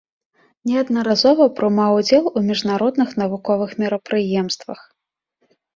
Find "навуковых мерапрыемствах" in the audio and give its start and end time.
3.21-4.79